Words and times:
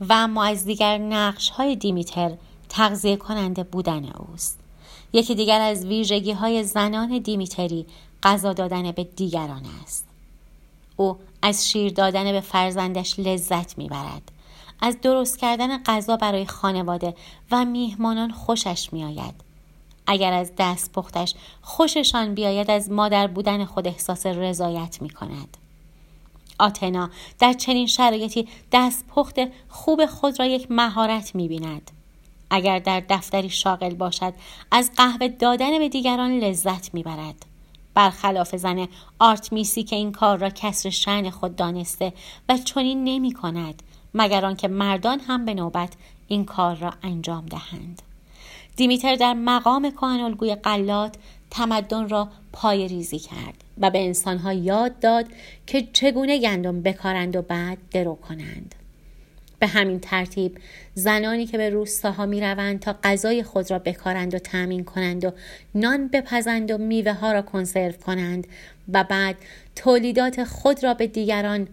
و 0.00 0.12
اما 0.12 0.44
از 0.44 0.64
دیگر 0.64 0.98
نقش 0.98 1.50
های 1.50 1.76
دیمیتر 1.76 2.32
تغذیه 2.68 3.16
کننده 3.16 3.62
بودن 3.64 4.04
اوست. 4.04 4.58
یکی 5.12 5.34
دیگر 5.34 5.60
از 5.60 5.86
ویژگی 5.86 6.32
های 6.32 6.64
زنان 6.64 7.18
دیمیتری 7.18 7.86
غذا 8.22 8.52
دادن 8.52 8.92
به 8.92 9.04
دیگران 9.04 9.62
است. 9.82 10.06
او 10.96 11.18
از 11.42 11.70
شیر 11.70 11.92
دادن 11.92 12.32
به 12.32 12.40
فرزندش 12.40 13.18
لذت 13.18 13.78
می‌برد. 13.78 14.32
از 14.80 15.00
درست 15.00 15.38
کردن 15.38 15.82
غذا 15.82 16.16
برای 16.16 16.46
خانواده 16.46 17.14
و 17.50 17.64
میهمانان 17.64 18.30
خوشش 18.30 18.92
میآید. 18.92 19.34
اگر 20.06 20.32
از 20.32 20.52
دست 20.58 20.92
پختش 20.92 21.34
خوششان 21.62 22.34
بیاید 22.34 22.70
از 22.70 22.90
مادر 22.90 23.26
بودن 23.26 23.64
خود 23.64 23.86
احساس 23.88 24.26
رضایت 24.26 25.02
می 25.02 25.10
کند. 25.10 25.56
آتنا 26.58 27.10
در 27.38 27.52
چنین 27.52 27.86
شرایطی 27.86 28.48
دست 28.72 29.04
پخت 29.08 29.36
خوب 29.68 30.06
خود 30.06 30.40
را 30.40 30.46
یک 30.46 30.66
مهارت 30.70 31.34
می 31.34 31.48
بیند. 31.48 31.90
اگر 32.50 32.78
در 32.78 33.02
دفتری 33.08 33.50
شاغل 33.50 33.94
باشد 33.94 34.34
از 34.70 34.90
قهوه 34.96 35.28
دادن 35.28 35.78
به 35.78 35.88
دیگران 35.88 36.38
لذت 36.38 36.94
می 36.94 37.02
برد. 37.02 37.46
برخلاف 37.94 38.56
زن 38.56 38.88
آرتمیسی 39.18 39.82
که 39.82 39.96
این 39.96 40.12
کار 40.12 40.38
را 40.38 40.50
کسر 40.50 40.90
شن 40.90 41.30
خود 41.30 41.56
دانسته 41.56 42.12
و 42.48 42.58
چنین 42.58 43.04
نمی 43.04 43.32
کند 43.32 43.82
مگر 44.14 44.44
آنکه 44.44 44.68
مردان 44.68 45.20
هم 45.20 45.44
به 45.44 45.54
نوبت 45.54 45.92
این 46.28 46.44
کار 46.44 46.76
را 46.76 46.92
انجام 47.02 47.46
دهند. 47.46 48.02
دیمیتر 48.76 49.16
در 49.16 49.34
مقام 49.34 49.90
کهن 49.90 50.34
قلات 50.54 51.16
تمدن 51.50 52.08
را 52.08 52.28
پای 52.52 52.88
ریزی 52.88 53.18
کرد 53.18 53.64
و 53.80 53.90
به 53.90 54.04
انسانها 54.04 54.52
یاد 54.52 54.98
داد 54.98 55.26
که 55.66 55.88
چگونه 55.92 56.38
گندم 56.38 56.82
بکارند 56.82 57.36
و 57.36 57.42
بعد 57.42 57.78
درو 57.90 58.14
کنند. 58.14 58.74
به 59.58 59.66
همین 59.66 60.00
ترتیب 60.00 60.58
زنانی 60.94 61.46
که 61.46 61.58
به 61.58 61.70
روستاها 61.70 62.26
می 62.26 62.40
روند 62.40 62.80
تا 62.80 62.96
غذای 63.02 63.42
خود 63.42 63.70
را 63.70 63.78
بکارند 63.78 64.34
و 64.34 64.38
تأمین 64.38 64.84
کنند 64.84 65.24
و 65.24 65.32
نان 65.74 66.08
بپزند 66.08 66.70
و 66.70 66.78
میوه 66.78 67.12
ها 67.12 67.32
را 67.32 67.42
کنسرو 67.42 67.92
کنند 67.92 68.46
و 68.92 69.04
بعد 69.04 69.36
تولیدات 69.76 70.44
خود 70.44 70.84
را 70.84 70.94
به 70.94 71.06
دیگران 71.06 71.68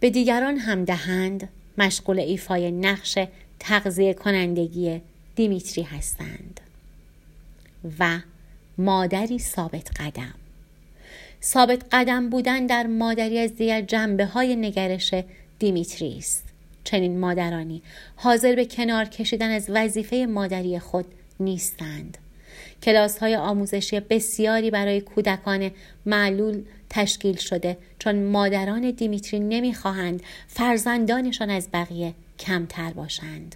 به 0.00 0.10
دیگران 0.10 0.56
هم 0.56 0.84
دهند 0.84 1.48
مشغول 1.78 2.18
ایفای 2.18 2.70
نقش 2.70 3.18
تغذیه 3.60 4.14
کنندگی 4.14 5.00
دیمیتری 5.34 5.82
هستند 5.82 6.60
و 7.98 8.18
مادری 8.78 9.38
ثابت 9.38 10.00
قدم 10.00 10.34
ثابت 11.44 11.82
قدم 11.92 12.30
بودن 12.30 12.66
در 12.66 12.86
مادری 12.86 13.38
از 13.38 13.56
دیگر 13.56 13.80
جنبه 13.80 14.26
های 14.26 14.56
نگرش 14.56 15.14
دیمیتری 15.58 16.18
است 16.18 16.44
چنین 16.84 17.20
مادرانی 17.20 17.82
حاضر 18.16 18.54
به 18.54 18.64
کنار 18.64 19.04
کشیدن 19.04 19.50
از 19.50 19.66
وظیفه 19.68 20.26
مادری 20.26 20.78
خود 20.78 21.04
نیستند. 21.40 22.18
کلاس 22.82 23.18
های 23.18 23.36
آموزشی 23.36 24.00
بسیاری 24.00 24.70
برای 24.70 25.00
کودکان 25.00 25.70
معلول 26.06 26.62
تشکیل 26.90 27.36
شده. 27.36 27.76
چون 27.98 28.22
مادران 28.24 28.90
دیمیتری 28.90 29.40
نمی‌خواهند 29.40 30.22
فرزندانشان 30.48 31.50
از 31.50 31.68
بقیه 31.72 32.14
کمتر 32.38 32.90
باشند. 32.90 33.54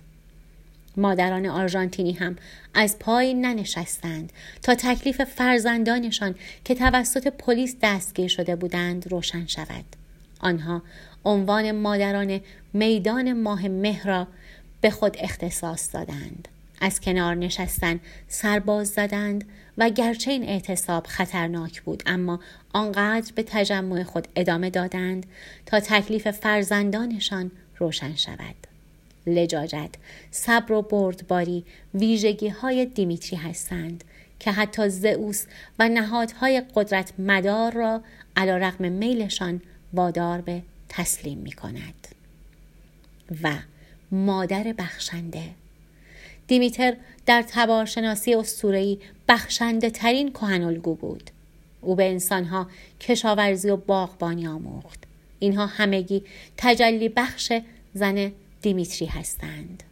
مادران 0.99 1.47
آرژانتینی 1.47 2.13
هم 2.13 2.37
از 2.75 2.99
پای 2.99 3.35
ننشستند 3.35 4.33
تا 4.63 4.75
تکلیف 4.75 5.25
فرزندانشان 5.25 6.35
که 6.65 6.75
توسط 6.75 7.27
پلیس 7.27 7.77
دستگیر 7.83 8.29
شده 8.29 8.57
بودند 8.57 9.13
روشن 9.13 9.47
شود. 9.47 9.85
آنها 10.41 10.83
عنوان 11.25 11.73
مادران 11.73 12.41
میدان 12.73 13.43
ماه 13.43 13.69
مهر 13.69 14.07
را 14.07 14.27
به 14.81 14.91
خود 14.91 15.17
اختصاص 15.19 15.95
دادند. 15.95 16.49
از 16.81 17.01
کنار 17.01 17.35
نشستن 17.35 18.01
سرباز 18.29 18.89
زدند 18.89 19.45
و 19.79 19.91
گرچه 19.91 20.31
این 20.31 20.43
اعتصاب 20.43 21.07
خطرناک 21.07 21.83
بود 21.83 22.03
اما 22.07 22.41
آنقدر 22.73 23.33
به 23.35 23.43
تجمع 23.43 24.03
خود 24.03 24.29
ادامه 24.37 24.71
دادند 24.71 25.27
تا 25.67 25.81
تکلیف 25.81 26.31
فرزندانشان 26.31 27.51
روشن 27.79 28.17
شود. 28.17 28.78
لجاجت. 29.27 29.91
صبر 30.31 30.73
و 30.73 30.83
بردباری 30.83 31.65
ویژگی 31.95 32.49
های 32.49 32.87
دیمیتری 32.87 33.37
هستند 33.37 34.05
که 34.39 34.53
حتی 34.53 34.89
زئوس 34.89 35.47
و 35.79 35.89
نهادهای 35.89 36.63
قدرت 36.75 37.13
مدار 37.19 37.73
را 37.73 38.03
علا 38.37 38.57
رقم 38.57 38.93
میلشان 38.93 39.61
وادار 39.93 40.41
به 40.41 40.63
تسلیم 40.89 41.39
می 41.39 41.53
کند. 41.53 42.09
و 43.43 43.55
مادر 44.13 44.75
بخشنده. 44.79 45.43
دیمیتر 46.47 46.97
در 47.27 47.45
تبارشناسی 47.49 48.35
استورهی 48.35 48.99
بخشنده 49.29 49.91
ترین 49.91 50.33
کهنالگو 50.33 50.95
بود. 50.95 51.31
او 51.81 51.95
به 51.95 52.11
انسانها 52.11 52.67
کشاورزی 53.01 53.71
و 53.71 53.77
باغبانی 53.77 54.47
آموخت. 54.47 55.05
اینها 55.39 55.67
همگی 55.67 56.25
تجلی 56.57 57.09
بخش 57.09 57.53
زن 57.95 58.33
دیمیتری 58.63 59.07
هستند 59.07 59.83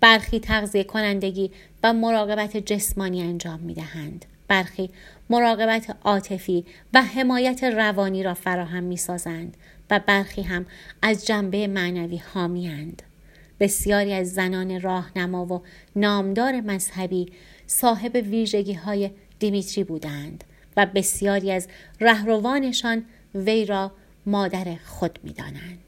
برخی 0.00 0.40
تغذیه 0.40 0.84
کنندگی 0.84 1.50
و 1.82 1.92
مراقبت 1.92 2.56
جسمانی 2.56 3.22
انجام 3.22 3.60
می 3.60 3.74
دهند. 3.74 4.24
برخی 4.48 4.90
مراقبت 5.30 5.96
عاطفی 6.04 6.64
و 6.94 7.02
حمایت 7.02 7.64
روانی 7.64 8.22
را 8.22 8.34
فراهم 8.34 8.84
می 8.84 8.96
سازند 8.96 9.56
و 9.90 10.00
برخی 10.06 10.42
هم 10.42 10.66
از 11.02 11.26
جنبه 11.26 11.66
معنوی 11.66 12.16
حامیند. 12.16 13.02
بسیاری 13.60 14.12
از 14.12 14.32
زنان 14.32 14.80
راهنما 14.80 15.46
و 15.46 15.62
نامدار 15.96 16.60
مذهبی 16.60 17.32
صاحب 17.66 18.14
ویژگی 18.14 18.72
های 18.72 19.10
دیمیتری 19.38 19.84
بودند 19.84 20.44
و 20.76 20.86
بسیاری 20.86 21.52
از 21.52 21.68
رهروانشان 22.00 23.04
وی 23.34 23.64
را 23.64 23.92
مادر 24.26 24.76
خود 24.86 25.18
می 25.22 25.32
دانند. 25.32 25.85